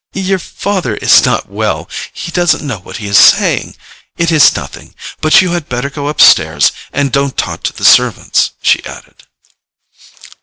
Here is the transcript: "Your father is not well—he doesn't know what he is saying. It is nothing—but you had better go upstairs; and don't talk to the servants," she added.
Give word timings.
"Your 0.13 0.39
father 0.39 0.95
is 0.95 1.25
not 1.25 1.47
well—he 1.47 2.31
doesn't 2.31 2.65
know 2.65 2.79
what 2.79 2.97
he 2.97 3.07
is 3.07 3.19
saying. 3.19 3.75
It 4.17 4.31
is 4.31 4.55
nothing—but 4.55 5.43
you 5.43 5.51
had 5.51 5.69
better 5.69 5.91
go 5.91 6.07
upstairs; 6.07 6.71
and 6.91 7.11
don't 7.11 7.37
talk 7.37 7.61
to 7.65 7.73
the 7.73 7.85
servants," 7.85 8.49
she 8.63 8.83
added. 8.83 9.25